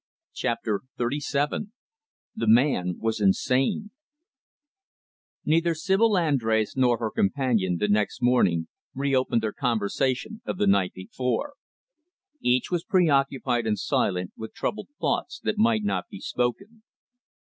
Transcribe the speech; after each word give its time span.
Chapter 0.33 0.81
XXXVII 0.99 1.67
The 2.35 2.47
Man 2.47 2.97
Was 2.97 3.21
Insane 3.21 3.91
Neither 5.45 5.75
Sibyl 5.75 6.13
Andrés 6.13 6.75
nor 6.75 6.97
her 6.97 7.11
companion, 7.11 7.77
the 7.77 7.87
next 7.87 8.19
morning, 8.19 8.67
reopened 8.95 9.43
their 9.43 9.53
conversation 9.53 10.41
of 10.43 10.57
the 10.57 10.65
night 10.65 10.93
before. 10.95 11.53
Each 12.41 12.71
was 12.71 12.83
preoccupied 12.83 13.67
and 13.67 13.77
silent, 13.77 14.31
with 14.35 14.55
troubled 14.55 14.87
thoughts 14.99 15.39
that 15.43 15.59
might 15.59 15.83
not 15.83 16.09
be 16.09 16.19
spoken. 16.19 16.81